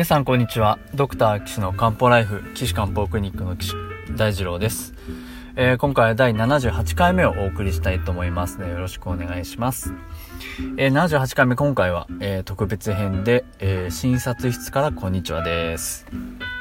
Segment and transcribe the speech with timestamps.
[0.00, 0.78] 皆さんこんにちは。
[0.94, 3.74] ドクター岸の漢方ライフ岸漢方クリニックの岸
[4.16, 4.94] 大二郎です、
[5.56, 9.92] えー今回は第78回目をお送りしたいと思いますのでよろしくお願いします、
[10.78, 16.06] えー78回目今回は、えー特別編で、えー診察室からこんにちはです、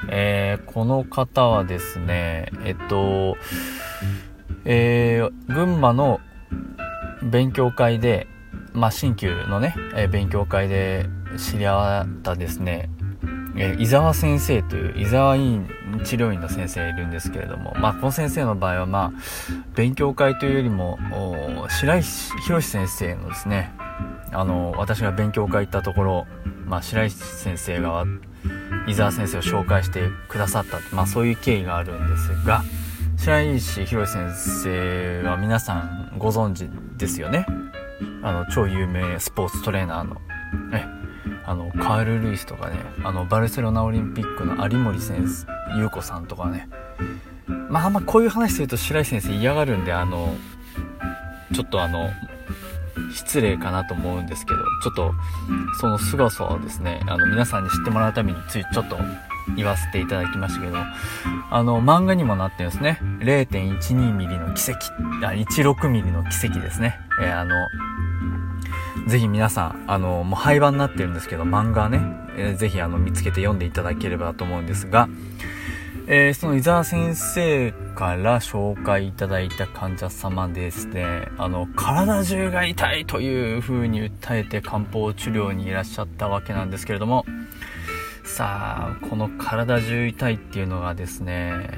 [0.09, 3.37] えーこの方はですねえっと
[4.65, 6.19] えー群馬の
[7.23, 8.27] 勉強会で
[8.73, 11.05] まあ、新旧のね、えー勉強会で
[11.37, 12.89] 知り合ったですね、
[13.61, 15.69] え伊沢先生という伊沢医院
[16.05, 19.21] 治療院の先生いるんですけれども、まあ、この先生の場合は、まあ、
[19.75, 20.97] 勉強会というよりも
[21.69, 23.73] 白石博先生のですね
[24.31, 26.27] あの私が勉強会行ったところ、
[26.65, 28.05] まあ、白石先生が
[28.87, 32.63] 伊沢先生を紹介してくださった、まあ、そういう経緯があるんですが
[33.17, 37.45] 白石博先生は皆さんご存知ですよね。
[38.21, 40.21] あの超有名スポーツトレーナーの
[40.73, 40.98] え
[41.49, 45.47] あのカール・ルイスとかねあのバルセロナオリンピックの有森先生
[45.79, 46.69] 優子さんとかね。
[47.69, 50.35] まああんまこういう話すると白石先生嫌がるんであの
[51.51, 52.11] ちょっとあの
[53.11, 55.13] 失礼かなと思うんですけどちょっと
[55.79, 58.97] その凄さをですねあの皆さんに知ってもらうためについちょっと
[59.55, 62.99] 言わせていただきましたけどあの漫画にもなってるんですね。
[63.01, 64.93] 0.12mm の奇跡
[65.25, 67.55] あ 16mm の奇跡ですね、えーあの
[69.07, 72.01] ぜひ皆さん、あの、もう廃盤になってるんですけど、漫画ね、
[72.37, 75.09] えーぜひあの見つけて読んでいただければと思うんですが、
[76.07, 87.25] えーその伊沢先生から紹介いただいた患者様ですね、あの、体中が痛いという風に訴えて漢方治療にいらっしゃったわけなんですけれども、
[88.23, 91.69] さあ、この体中痛いっていうのがですね、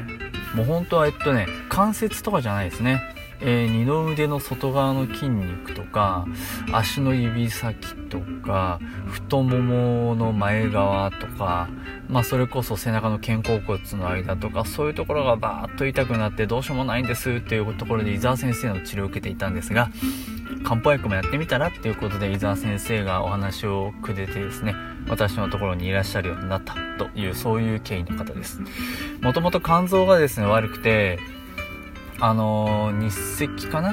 [0.53, 3.01] もう本当はえっとね、関節とかじゃないですね。
[3.41, 6.25] えー二の腕の外側の筋肉とか
[6.71, 11.69] 足の指先とか太ももの前側とか、
[12.07, 19.89] まあ、それこそ背中の肩甲骨の間とかそういうところがバーッと痛くなってどうしようもないんですっていうところで伊沢先生の治療を受けていたんですが
[20.63, 24.75] 漢方薬もやってみたらっていうことで伊沢先生がお話をくれてですね
[25.07, 28.61] 私のところにいらっしゃるようになったというそういう経緯の方です。
[29.21, 31.19] もともと肝臓がですね悪くて
[32.21, 33.89] あのー日赤かな？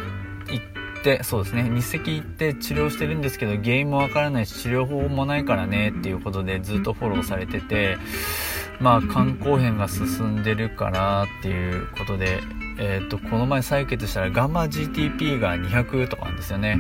[0.50, 1.62] 行ってそうですね。
[1.70, 7.96] 日赤行って治療してるんですけど原因もわからないし治療法もないからねっていうことでずっとフォローされてて
[8.80, 12.40] まあ肝硬変が進んでるからっていうことで
[12.78, 16.78] えっ、とこの前採血したらガンマ GTP が200とかなんですよね。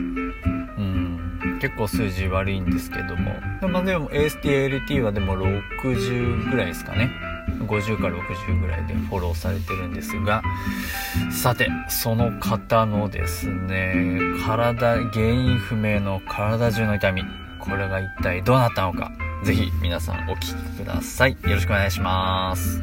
[1.60, 3.32] 結構数字悪いんですけども。
[3.60, 7.10] でも,、まあ、でも ASTLT はでも60ぐらいですかね。
[7.66, 10.42] 50から60ぐらいでフォローされてるんですが
[11.30, 17.22] さてその方のですね体原因不明の体中の痛み
[17.60, 19.12] これが一体どうなったのか
[19.44, 21.32] ぜひ皆さんお聞きください。
[21.32, 22.82] よろしくお願いします。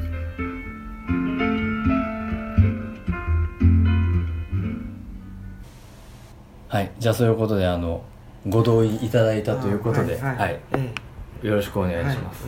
[6.69, 8.03] はいじゃあそういうことであの
[8.47, 10.93] ご同意いただいたということではい、はいえ
[11.45, 12.43] よろしくおえ願いします、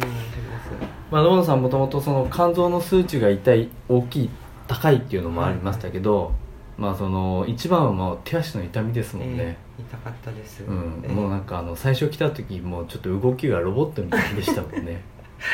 [1.11, 4.29] まあ、野本さんもともとその肝臓の数値が痛い大きい
[4.67, 6.33] 高いっていうのもありましたけど、
[6.77, 11.01] まあその一番はもう手足の痛みですもんね、ええ痛かったです、うん。
[11.05, 15.01] ええもうなんかあの最初来た時もうちょっと動きがロボットみたいでしたもんね。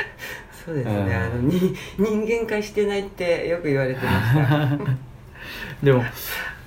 [0.66, 1.14] そうですね、うん。
[1.14, 4.80] あのに人間化してないってよく言われてました。
[5.84, 6.04] でも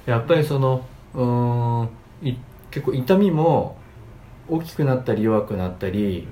[0.04, 1.88] やっぱりそのうーん
[2.22, 2.37] い
[2.70, 3.76] 結構痛みも
[4.48, 6.28] 大きくなったり弱くなったり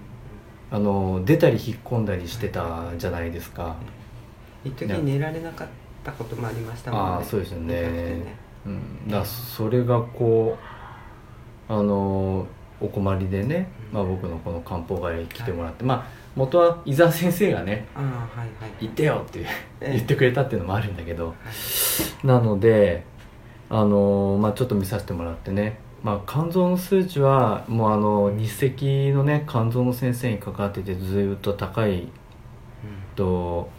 [0.75, 3.77] あの出たり引っ込んだりしてたじゃないですか、
[4.65, 5.69] 一時寝られなかっ
[6.03, 7.09] たこともありましたもんね。
[7.11, 7.83] ああそうですよね。
[7.83, 8.37] ね。
[8.67, 10.59] うん、だそれがこ
[11.69, 12.45] うあの
[12.81, 18.49] お困りでね、まあ、僕のこの漢方会に来てもらって、まあ元は伊沢先生がねはいはい
[18.87, 19.47] 「行ってよ」ってえ
[19.81, 19.93] え。
[19.93, 21.29] 言ってくれたっていうのもあるんだけど。
[21.29, 21.35] は
[22.25, 22.27] い。
[22.27, 23.05] なので
[23.71, 32.09] あの、まあ、ちょっと見させてもらってね、まあ、肝臓の数値はもうあの日赤のね肝臓の先生にかかっててずっと高い
[33.17, 33.71] と、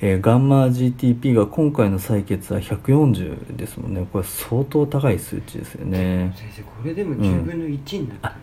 [0.00, 4.04] えーガンマ GTP が今回の採血は140ですもんね。
[4.12, 6.34] これ相当高い数値ですよね。
[6.36, 8.34] 先生これでも10分の1になった、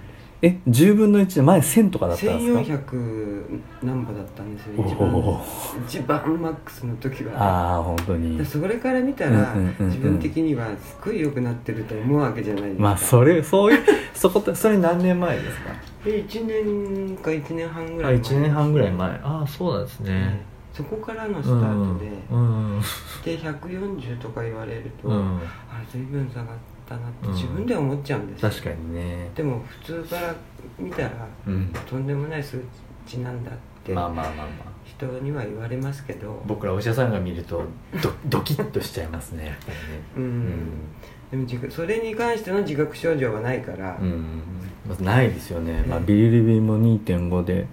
[0.41, 5.15] え10分の1で前1000とかだったんですか？1400何歩だったんですよお一番。
[5.15, 5.41] お
[5.87, 7.33] 一番マックスの時は。
[7.41, 8.37] ああ本当に。
[8.37, 12.83] でそれから見たら、自分的にはすっごい良くなってると思うわけじゃないですか。
[12.83, 15.71] まあそれそういう そこそれ何年前ですか？
[16.05, 18.21] で1年か1年半ぐあらい前。
[18.21, 19.09] 1年半ぐらい前。
[19.23, 20.11] ああそうなんですね。
[20.11, 22.75] ねそこからのスタートで、うん。
[22.75, 22.81] うん。
[23.21, 25.37] 痛て140とか言われると、うん。
[25.37, 26.47] あ随分下がっ
[26.87, 27.33] たなってうん。
[27.33, 29.29] 自分では思っちゃうんですよ、確かにね。
[29.35, 30.35] でも普通から
[30.79, 31.11] 見たら
[31.45, 31.73] うん。
[31.89, 32.59] とんでもない数
[33.05, 33.53] 値なんだっ
[33.83, 34.47] てまあまあまあまあ。
[34.85, 37.63] 人には言われますけど、僕らお医者さんが見ると
[38.01, 40.03] ド ドキッとしちゃいますねやっぱりね。
[40.17, 41.45] うん。
[41.45, 44.41] でもそれに関しての自覚症状はないから、うん、
[44.87, 47.67] まずないですよね、まあ、ええビリルビンも2.5で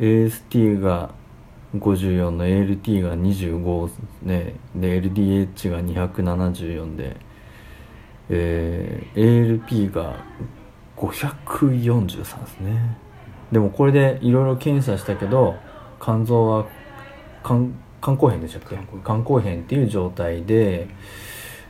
[0.00, 1.14] AST が
[1.76, 3.90] 54の ALT が25
[4.22, 4.54] ね。
[4.74, 7.16] で LDH が274で、
[8.30, 10.24] えー ALP が
[10.96, 12.96] 543ですね。
[13.52, 15.56] でもこれでいろいろ検査したけど
[16.00, 16.66] 肝臓は
[17.44, 18.78] 肝肝硬変でしたっけ？
[19.04, 19.60] 肝硬変。
[19.60, 20.88] っていう状態で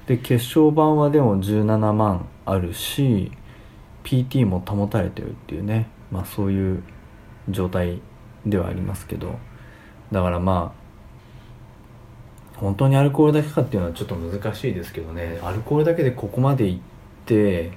[0.07, 3.33] で血小板はでも17万あるし
[4.05, 5.89] PT も保たれてるっていうね。
[6.11, 6.83] まあそういう
[7.49, 8.01] 状態
[8.45, 9.39] ではありますけど。
[10.13, 10.80] だからまあ
[12.61, 15.41] 本当にアルコールだけかっていうのはちょっと難しいですけどね。
[15.43, 16.79] アルコールだけでここまでいっ
[17.25, 17.73] てっ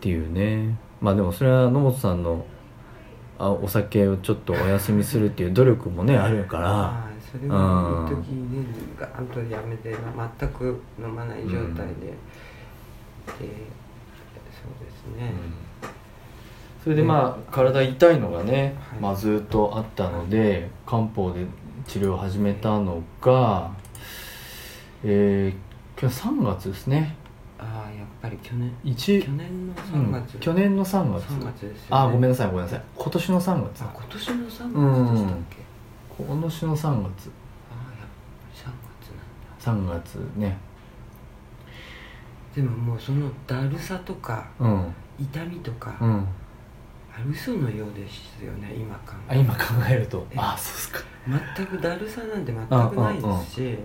[0.00, 0.76] ていうね。
[1.00, 2.46] まあでもそれは野本さんの
[3.38, 6.68] あお酒をちょっとお休みするっていう努力もねあるから。
[6.70, 7.16] はい。
[7.30, 8.66] それは一時に
[8.98, 11.74] ガーンとやめてま全く飲まない状態で、うん。
[11.74, 11.90] で
[13.36, 15.32] そうですね、
[16.82, 19.00] それでまあ体痛いのがね、はい。
[19.00, 21.44] まあ、ずっとあったので漢方で
[21.86, 23.70] 治療を始めたのが
[25.04, 27.14] えー、今日3月ですね。
[27.58, 28.72] ああやっぱり去年。
[28.82, 31.24] 一去年のうん3月、去年の3月。
[31.24, 32.82] 3月ですよ、ね、あごめんななさいごめんなさい。
[32.96, 34.88] 今年の3月あ今年の3月でしたっけ、うん。
[34.88, 35.36] あ
[36.18, 36.88] 今年の3月。
[36.88, 37.30] あやっぱ
[38.50, 38.64] り3
[39.00, 39.94] 月なんだ。
[39.94, 40.58] 3月ね。
[42.54, 44.94] でももうそのだるさとかうん。
[45.20, 46.10] 痛みとか、うん。
[46.18, 46.24] あ
[47.30, 50.26] 嘘のようですよね今考あえ今考えると。
[50.30, 51.00] えあそうっすか。
[51.56, 53.78] 全くだるさなんて全くないですし。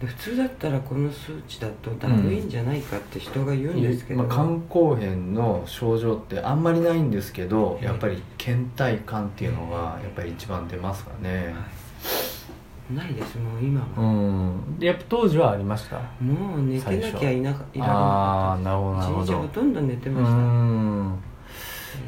[0.00, 7.86] 普通だったらこの数値だとだるいんじゃないかって人が言うんですけど、まあ、肝硬変の症状ってあんまりないんですけどええ。
[7.88, 11.54] やっぱり倦怠感っていうのがやっぱり一番出ますからね。
[11.54, 14.78] はい、ないですもう今うは、ん。
[14.78, 15.96] でやっぱ当時はありました？
[16.22, 21.18] もう寝てなきゃいなかいられああなるほどなるほかった一日ほどとんど寝てうました、ん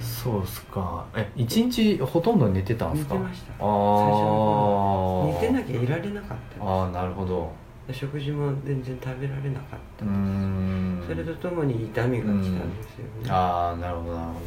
[0.01, 1.05] そうっすか。
[1.15, 3.15] え一日ほとんど寝てたんですか？
[3.15, 3.53] 寝てました。
[3.55, 3.57] あ
[5.41, 7.53] 最初寝てなきゃいられなかったああなるほど。
[7.93, 14.39] 食事も全然食べられなかったんそれとともに痛みが来たんですよね、ああなるほどなるほど。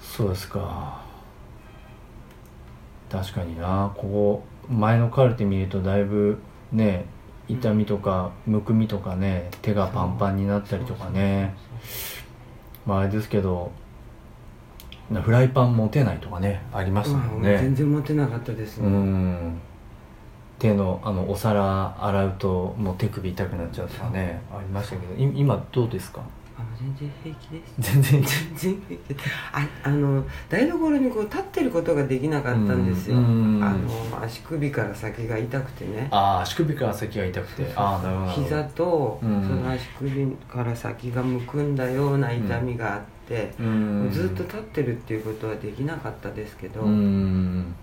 [0.00, 1.02] そうですか。
[3.10, 3.92] 確かにな。
[3.96, 6.38] ここ前のカルテ見るとだいぶ
[6.70, 7.06] ね
[7.48, 11.54] 痛みとかむくみとかね手がパンパンになったりとかね
[12.86, 13.70] まああれですけど
[15.10, 19.60] なフライパン持てないとかねありましたもんまあ全ね然持てなかったですうね、ん。
[20.58, 26.20] 手のあのお皿洗うともう手首痛くなっちゃうとかねありましたけどい今どうですか？
[26.56, 27.74] あ全然平気です。
[27.92, 29.16] 全然全然平気。
[29.52, 36.06] ああの台所にこう立ってることができなかったんですよ、うんあの足首から先が痛くてね。
[36.10, 37.72] ああ足首から先が痛くて。
[37.74, 39.62] ああなるほど膝とそうん。
[39.64, 47.74] の足首から先がむくんだような痛みがあって、うんずっと立ってるっていうことはできなかったですけど、うん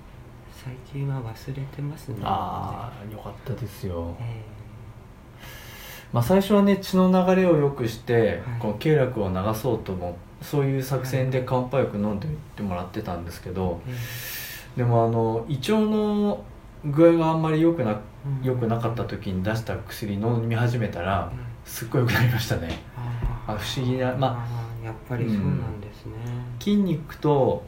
[0.53, 2.17] 最近は忘れてますね。
[2.23, 4.15] ああよかったですよ。
[4.21, 4.43] え
[6.13, 8.59] まあ最初はね血の流れを良くして、はい。
[8.59, 13.91] この経絡を流そうともそういう作戦で漢方薬飲んでいってもらってたんですけどえ
[14.75, 16.43] えでもあの胃腸の
[16.85, 18.43] 具合があんまり良くなうん。
[18.43, 21.39] 良くなかった時に出した薬飲み始めたらうん。
[21.65, 22.79] すっごい良くなりましたね。
[22.97, 26.13] ああ不思議なまあやっぱりそうなんですね、
[26.59, 27.63] 筋肉と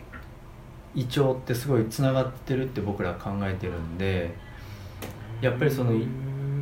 [0.95, 4.33] 胃腸ってすごいつながってるって僕ら考えてるんで
[5.41, 6.07] やっぱりそのうん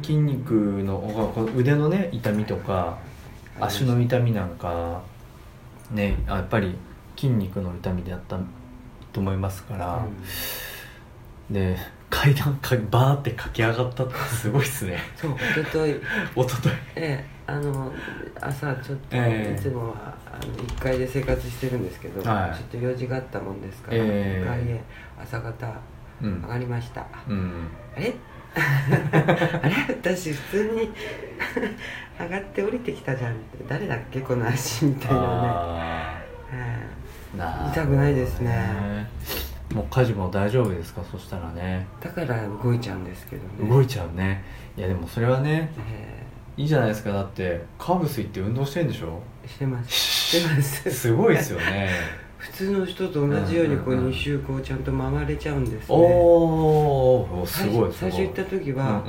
[0.02, 0.54] 筋肉
[0.84, 0.98] の
[1.34, 2.98] この腕のね痛みとか
[3.60, 5.02] 足の痛みなんか
[5.92, 6.76] ねやっぱり
[7.16, 8.40] 筋肉の痛みであった
[9.14, 10.06] と思いますから、
[11.50, 11.54] うん。
[11.54, 11.78] で
[12.10, 15.00] 階段かバーって駆け上がったってすごいっすね。
[15.16, 15.94] そう一昨日。
[16.36, 16.76] 一昨日。
[16.96, 17.92] ええあの
[18.40, 19.60] 朝ちょっと、ええ。
[19.60, 22.56] いつもはあの1階で生活してるんですけど、はい。
[22.56, 24.44] ちょっと用事があったもんですから、ええ。
[24.44, 24.82] 2階へ
[25.22, 25.68] 朝方
[26.22, 26.42] うん。
[26.42, 27.68] 上がりました、うん。
[27.96, 28.14] あれ
[29.64, 30.92] あれ私普通に
[32.20, 36.22] 上がって降りてきたじゃんって誰だっけこの足みたいなね、あ
[36.54, 39.08] えーな痛くないですね。
[39.74, 41.02] もう家事も大丈夫ですか？
[41.10, 41.88] そしたらね。
[42.02, 43.70] えだから動いちゃうんですけどね。
[43.70, 44.44] 動いちゃうね。
[44.78, 46.22] いやでもそれはねえ
[46.58, 47.12] いいじゃないですか。
[47.14, 49.22] だってカーブス行って運動してんでしょ？
[49.46, 49.92] えしてます。
[49.92, 51.90] してますすごいですよね
[52.42, 54.12] 普通の人と同じようにこううんうんうん。
[54.12, 55.96] 2周こうちゃんと回れちゃうんですね。
[55.96, 57.46] おー。
[57.46, 59.04] すごい最初行った時は、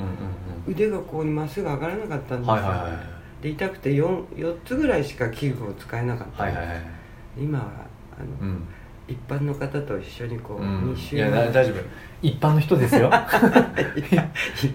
[0.66, 3.12] 腕がこうまっすぐ上がらなかったんうんですよ、はいはいはい
[3.42, 6.82] で痛くて 4, 4つぐらいしか器具を使えなかった、はいはいはい。
[7.36, 7.64] 今は
[8.16, 8.68] あの、うん
[9.08, 10.92] 一般の方と一緒にこう、うん。
[10.92, 11.76] 2周いやだ大丈夫。
[12.22, 13.10] 一般の人ですよ。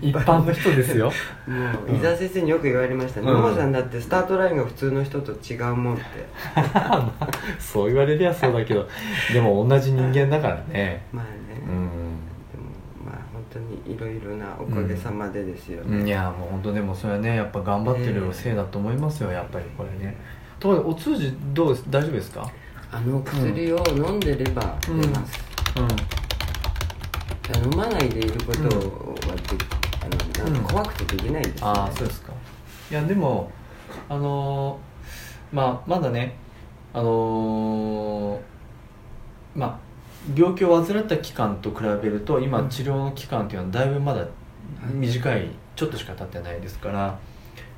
[0.01, 1.11] 一般の人ですよ。
[1.47, 3.31] もう伊沢先生によく言われましたね。
[3.31, 3.41] うん。
[3.41, 6.03] 野茂、さんだってスタートラインが普通の人と違うもんって。
[7.57, 8.87] そう言われりゃそうだけど
[9.31, 11.05] でも同じ人間だからね。
[11.13, 11.67] まあね、うん。
[11.69, 11.83] でも
[13.05, 16.07] まあ本当にいろいろなおかげさまでですよね、うん。
[16.07, 20.17] いやもう本当でもそれはねやっぱ頑張ってるせいだと思いますよやっぱりこれね。
[20.59, 21.85] ところでお通じどうです？
[21.89, 22.51] 大丈夫ですか？
[22.91, 25.39] あの薬を飲んでれば出ます、
[25.77, 27.71] うん。
[27.71, 28.71] 飲まないでいることはで、
[30.01, 31.59] あのなんか怖くてできないです、ね。
[31.63, 32.33] ああそうですか。
[32.89, 33.51] いやでも
[34.09, 36.35] あのーまあまだね
[36.93, 38.39] あのー
[39.55, 39.79] まあ
[40.35, 44.25] 病気を患った期間と比べると今治療の期間っていうのはだいぶまだ
[44.91, 47.19] 短いちょっとしか経ってないですから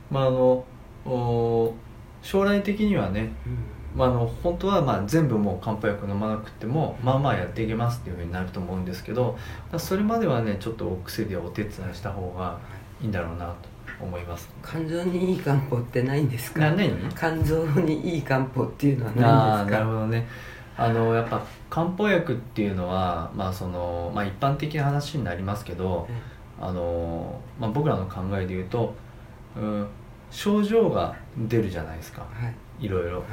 [0.10, 0.66] まああの
[1.06, 1.74] お
[2.22, 9.38] 将来的にはねうんまあ、あの本当はまあ全部もう漢方薬飲まなくてもまあまあやっていけますっていうふうになると思うんですけど
[9.78, 12.60] それまではねちょっとお薬でお手伝いした方が
[13.02, 13.54] いいんだろうなと
[14.06, 14.48] 思います。
[14.64, 16.72] 肝臓にいい漢方ってないんですか？
[17.18, 19.86] 肝臓にいい漢方っていうのはなるないんですか？
[19.86, 20.28] ほどね。
[20.78, 26.08] あのやっぱ漢方薬っていうのはまあその、まあ、一般的な話になりますけど
[26.62, 28.94] あの、まあ、僕らの考えで言うと、
[29.58, 29.88] うん、
[30.32, 32.22] 症状が出るじゃないですか。
[32.22, 32.28] は
[32.80, 32.86] い。
[32.86, 33.18] いろいろ。
[33.18, 33.26] はい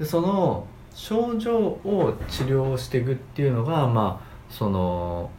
[0.00, 5.30] でその症状を治療していくっていうのがまあその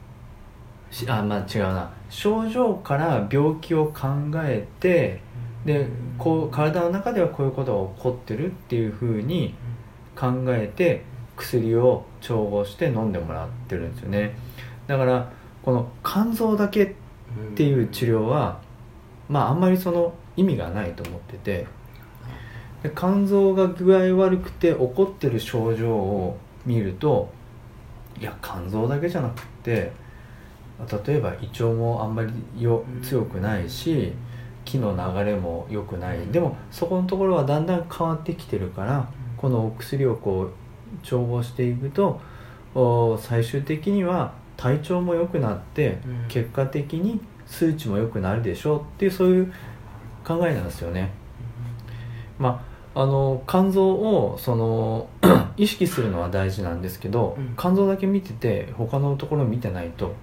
[1.07, 1.91] あまあ違うな。
[2.09, 5.21] 症状から病気を考えて
[5.65, 5.87] で
[6.17, 9.55] こう体の中ではこういうことが起こってるっていうふうに
[10.15, 11.03] 考えて
[11.37, 14.35] 薬を調合して飲んでもらってるんですよね。
[14.85, 15.31] だから
[15.63, 16.93] この肝臓だけっ
[17.55, 18.61] ていう治療は
[19.27, 21.80] まああんまりその意味がないと思ってて。
[22.83, 27.31] で肝臓が具合悪くて起こってる症状を見ると
[28.19, 29.91] いや肝臓だけじゃなくって
[31.05, 34.13] 例えば胃腸もあんまりよ強くないし
[34.65, 36.19] 気の流れも良くない。
[36.27, 40.51] でもそこのところはだんだん変わってきてるからこのお薬をこう
[41.05, 42.21] 調合していくと
[42.75, 46.27] お最終的には体調も良くなってうん。
[46.27, 49.53] 結果的に数値も良くなるでしょうっていうそういう
[50.23, 51.11] 考えなんですよね。
[52.39, 55.07] まあ、あの肝臓をその
[55.57, 57.55] 意識するのは大事なんですけど、うん。
[57.57, 60.13] 肝臓だけ見てて他のところ見てないと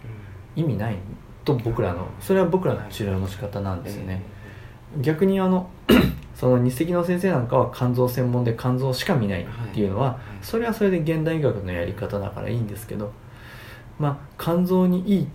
[0.56, 0.96] 意味ない
[1.44, 4.22] と僕らのそれは僕らの治療の仕方なんですよね。
[5.00, 5.70] 逆にあの
[6.34, 10.16] その日赤の先生なんかは肝臓専門で肝臓しか見ないっていうのは、はい。
[10.44, 13.12] それはそれで現代医学のやり方だからいいんですけど
[13.98, 15.28] まあ肝臓にいい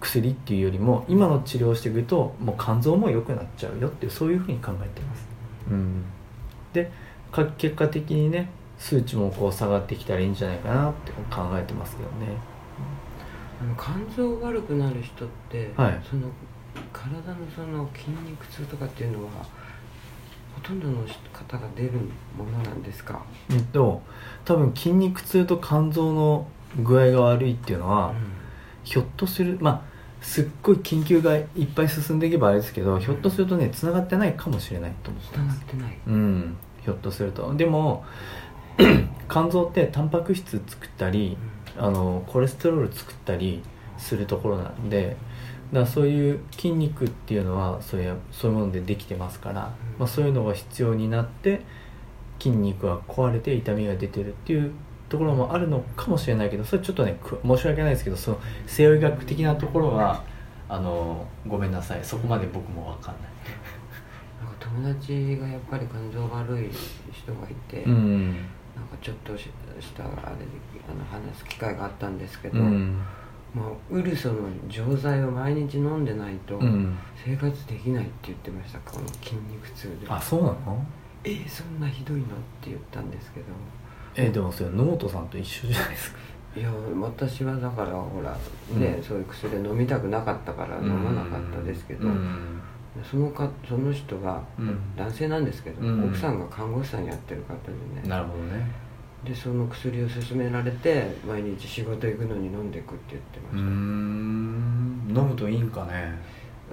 [0.00, 5.26] 薬っていうよりも今の治療をしていくともう肝臓も良くなっちゃうよっていうそういうふうに考えてます、
[5.70, 6.04] うん、
[6.72, 6.90] で
[7.32, 8.48] か結果的にね
[8.78, 12.36] 数値もこう下がってきたらいいんじゃないかなって考えてますけどね。
[13.60, 16.00] あの肝臓悪くなる人って、はい。
[16.08, 16.28] その
[16.92, 19.30] 体のその筋肉痛とかっていうのは
[20.54, 21.92] ほとんどの方が出る
[22.36, 24.02] ものなんですか、うんと
[24.44, 26.46] 多分筋肉痛と肝臓の
[26.82, 28.14] 具合が悪いっていうのは、
[28.84, 29.89] ひょっとするまあ
[30.20, 35.58] すっごい研究がいっぱい進んでいけばあれですけどひょっとするとねつながってないかもしれないと思ってつなます。
[35.58, 35.98] がってない。
[36.06, 36.56] うん。
[36.82, 37.54] ひょっとすると。
[37.54, 38.04] でも
[39.28, 41.36] 肝臓ってタンパク質作ったり
[41.76, 43.62] あのコレステロール作ったり
[43.98, 45.16] するところなんで
[45.72, 51.60] だそういう筋肉っていうのはそういうそういうものでできてますから、まあ、そういうのが必要になって
[52.40, 54.72] 筋肉が壊れて痛みが出てるっていう
[55.10, 60.22] ところもあるのかもしれないけどそれちょっとねく申し訳ないですけどその西洋医学的なところは
[60.68, 62.00] あのごめんなさい。
[62.04, 63.24] そこまで僕も分かんない。
[64.42, 66.70] なんか友達がやっぱり肝臓悪い
[67.12, 68.28] 人がいて、うん。
[68.76, 69.50] なんかちょっとし
[69.80, 70.22] したあれで
[70.88, 73.00] あの話す機会があったんですけど、うん。
[73.52, 76.96] もうウルソの錠剤を毎日飲んでないとうん。
[77.16, 80.06] 生活できないって言ってましたこの筋肉痛で。
[80.08, 80.86] あそうなの？
[81.24, 82.24] えーそんなひどいの？
[82.24, 82.28] っ
[82.60, 83.46] て言ったんですけど
[84.14, 86.18] えでもそれ野本さんと一緒じゃないですか。
[86.56, 88.32] いや私はだからほら
[88.76, 89.02] ね、うん。
[89.02, 92.60] そういう薬飲みたくなかったから飲まなかったですけど、うん。
[93.08, 94.78] そのかその人がうん。
[94.96, 96.04] 男性なんですけど、うん。
[96.08, 98.08] 奥さんが看護師さんやってる方でね。
[98.08, 98.66] なるほどね。
[99.24, 105.06] でその薬を勧められて毎日仕事行くのに飲んでくって言ってました、ん。
[105.14, 106.18] 飲むといいんかね。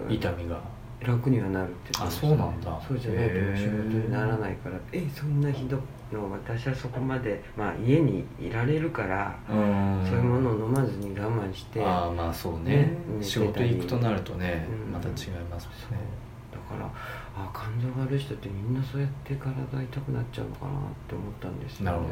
[0.07, 0.13] うん。
[0.13, 0.59] 痛みが
[0.99, 2.79] 楽にはなるってあそうなんだ。
[2.87, 4.77] そうじゃないと仕事にならないから。
[4.91, 5.77] えそんなひど
[6.11, 10.05] の私はそこまで、まあ、家にいられるから、うん。
[10.05, 12.75] そういうものを飲まずに我慢してだああまあそうね。
[12.75, 14.91] ね仕事行くとなるとね、うん。
[14.91, 15.15] また違い
[15.49, 16.27] ますもんね。
[16.67, 16.91] から
[17.35, 20.73] あ肝臓が悪い人ってみんなそうやって体痛くなっちゃうのかなっ
[21.07, 21.85] て思ったんですよね。
[21.85, 22.09] なるほど。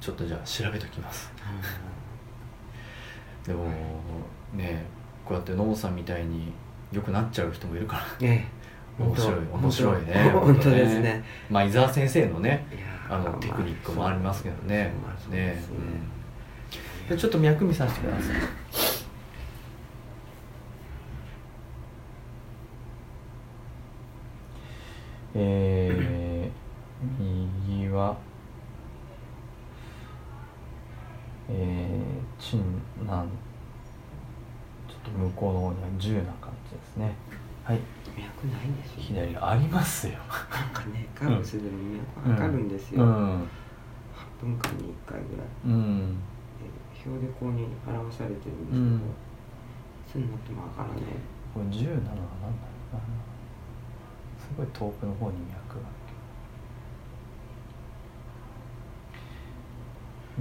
[0.00, 1.30] ちょっとじゃあ調べときます。
[3.46, 3.64] でも
[4.54, 4.86] ね
[5.24, 6.52] こうやってノブさんみたいに
[6.92, 8.02] 良くなっちゃう人もいるから。
[8.20, 8.60] うんええ。
[9.02, 10.30] 面白い面白いね。
[10.34, 11.24] 本当ですね。
[11.48, 12.66] まあ伊沢先生のね
[13.08, 14.92] あのテクニックもありますけどね。
[15.30, 15.62] ね。
[17.08, 18.36] ねちょっと脈見させてください。
[25.34, 27.24] えー、
[27.68, 28.16] 右は
[31.48, 33.28] えー、チンなん。
[34.88, 37.14] ちょっと向こうの方には銃な感じですね。
[37.64, 37.80] はい。
[38.16, 40.14] 脈ないんですよ左ありますよ。
[40.50, 41.76] なんかねカーブスでも
[42.24, 43.48] 脈測るんですよ、8うん。
[44.40, 45.46] 分間に1回ぐらい。
[45.66, 46.16] うん。
[46.16, 46.66] で
[47.06, 48.96] 表でこうに表されてるんですけど、うん。
[48.96, 49.00] い
[50.10, 51.02] つになってもわからね
[51.54, 53.00] これ10なのは何だろうな。
[54.38, 55.82] すごい遠くの方に脈が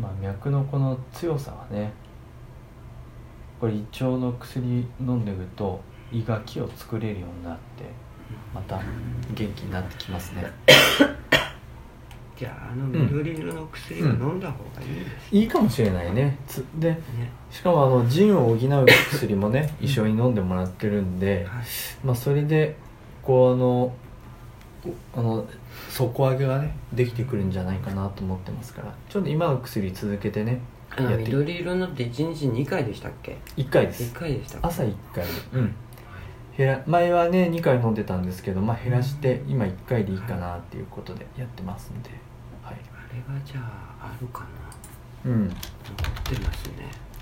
[0.01, 1.91] まあ脈のこの強さはね
[3.59, 7.83] これ胃腸の薬飲んでいくと胃が気を作れるようになって
[8.53, 8.81] また
[9.33, 10.45] 元気になってきますね。
[12.37, 16.37] じゃああの緑色の薬を飲んだ方がいいんですいいかもしれないね。
[16.47, 17.01] つでね、
[17.51, 21.65] しかもあの腎を補う薬もね一緒に飲んでもらってるんで、はい。
[22.05, 22.77] まあ、それで
[23.21, 23.93] こうあの
[25.17, 25.45] あの
[25.89, 28.95] 底上げがねできてくるんじゃないかなと思ってますから。
[29.09, 30.61] ちょっと今の薬続けてね
[30.91, 34.03] あの緑色のって1日2回でしたっけ？1回です。
[34.03, 35.75] 1回でした朝1回うん
[36.59, 42.09] 減ら前はね2回飲んでたんですけど、まあ、減らして今1回でいいかなっていうことでやってますんで。
[42.61, 42.75] はい。
[42.93, 44.41] あれがじゃああるか
[45.23, 45.31] な？
[45.31, 45.47] うん。
[45.47, 45.57] 残っ
[46.35, 46.73] てますね。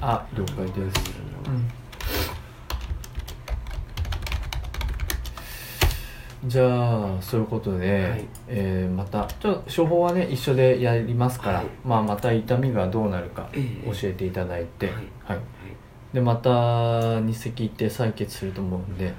[0.01, 1.01] あ了解です、
[6.44, 6.50] うん。
[6.50, 6.65] じゃ
[7.17, 8.25] あそういうことで、はい。
[8.48, 11.68] えーまたちょっと処方はね一緒でやりますから、はい。
[11.85, 13.92] まあ、また痛みがどうなるかええ。
[13.92, 14.96] 教えていただいて、はい。
[14.96, 15.03] はい。
[15.27, 15.40] はい。
[16.12, 19.14] でまた日赤行って採血すると思うんで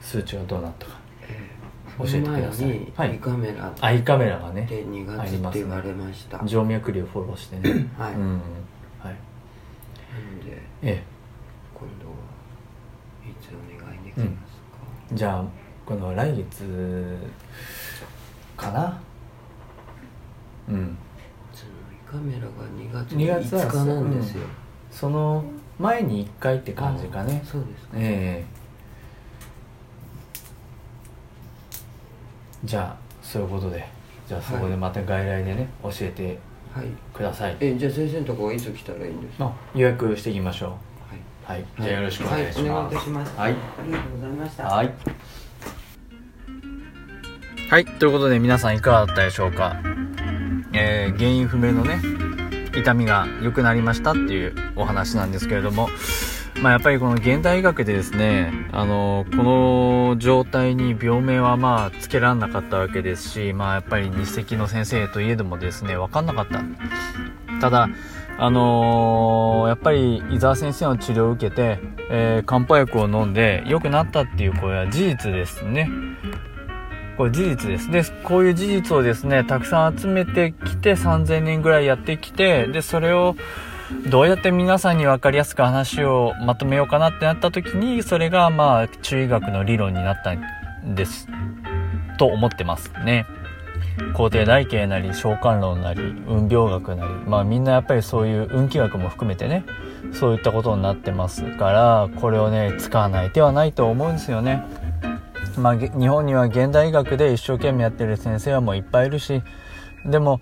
[0.00, 0.92] 数値がどうなったか。
[1.22, 1.50] え
[1.98, 2.92] 教えてください。
[2.96, 3.16] はい。
[3.16, 6.38] 胃カメラアイカメラがねで2月って言われました。
[6.46, 7.88] 静脈瘤フォローしてね。
[7.98, 8.14] はい。
[8.14, 8.40] うん
[9.00, 9.10] はい。
[9.10, 11.02] なのでえ
[11.74, 12.14] 今度は
[13.24, 14.68] いつお願いできますか、
[15.12, 15.44] えじゃあ
[15.84, 17.18] この来月
[18.56, 19.00] かな？
[20.68, 20.96] うん。
[21.52, 24.46] その胃カメラが2月2月は5日なんですよ、
[24.90, 25.44] その
[25.78, 27.42] 前に1回って感じかね。
[27.44, 28.59] あそうですか、ええ
[32.64, 33.86] じゃあそういうことで
[34.28, 36.38] じゃあそこでまた外来でね、教えて
[36.74, 36.86] はい。
[37.12, 37.56] ください。
[37.58, 39.44] えじゃあ先生のとこはいつ来たらいいんですか？
[39.44, 40.78] の予約していきましょ
[41.46, 41.58] はい。
[41.58, 42.96] うはい、じゃあよろしくお願いしはい、お願いいます。
[42.96, 43.52] たしますはい。
[43.52, 44.64] ありがとうございました。
[44.66, 44.92] はい。
[47.70, 47.84] はい。
[47.84, 49.76] ということで皆さんいかがだったでしょうか？
[50.72, 52.00] えー、原因不明のね、
[52.76, 55.88] 痛みが良くなりましたっていうお話なんですけれども、
[56.62, 66.62] まあやっぱりこの現代医学でですね、あの、この状態に病名はまあつけらんなかったわけですし、まあやっぱり日赤の先生といえどもですね、わかんなかった。
[67.60, 67.88] ただ、
[68.38, 71.78] あのーやっぱり伊沢先生の治療を受けて、
[72.10, 75.88] えー漢方薬を飲んで良くなったっていうこれは事実ですね。
[77.16, 77.90] これ事実です。
[77.90, 83.34] で、こういう事実をですね、たくさん集めてきて3000年ぐらいやってきて、で、それを
[84.10, 91.28] どうやって皆さんに分かりやすく話をまとめようかなってなった時に、それがまあ中医学の理論になったんです。
[92.18, 93.26] と思ってますね。
[94.14, 99.64] 皇帝台形なり召喚論なり運病学なりまあみんなやっぱりそういう運気学も含めてね
[100.12, 104.64] そういったことになってますからこれをね使わない手はないと思うんですよね。
[105.58, 109.42] まあ、日本には現代医学で一生懸命やってる先生はもういっぱいいるし
[110.06, 110.40] でも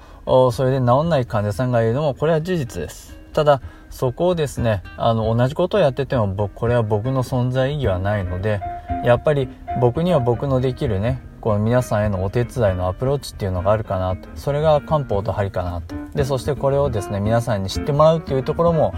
[0.53, 8.61] それで治んない患者さんがいるのもこれは事実ですただそこをですねあの同じことをやってても僕これは僕の存在意義はないので
[9.05, 9.49] やっぱり
[9.81, 18.93] 僕には僕のできるねこの皆さんへのお手伝いのアプローチっていうのがあるかなとそれが漢方と針かなとでそしてこれをですね皆さんに知ってもらうっていうところも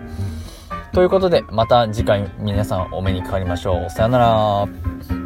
[0.93, 3.89] ということで、また次回皆さんお目にかかりましょう。
[3.89, 5.22] さよなら。